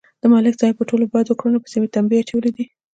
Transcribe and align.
د 0.21 0.23
ملک 0.31 0.55
صاحب 0.59 0.75
په 0.77 0.83
ټولو 0.89 1.05
بدو 1.13 1.33
کړنو 1.39 1.63
پسې 1.63 1.75
مې 1.81 1.87
تمبې 1.95 2.17
اچولې 2.21 2.51
دي 2.57 2.65